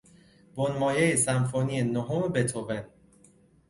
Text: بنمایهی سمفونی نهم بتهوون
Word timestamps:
بنمایهی 0.55 1.17
سمفونی 1.17 1.83
نهم 1.83 2.21
بتهوون 2.21 2.83